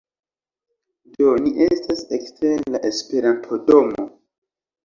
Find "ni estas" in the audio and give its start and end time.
1.43-2.01